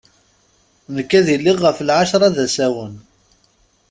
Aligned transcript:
Nekk 0.95 1.11
ad 1.19 1.27
iliɣ 1.35 1.57
ɣef 1.61 1.77
lɛacra 1.87 2.27
d 2.35 2.37
asawen. 2.45 2.95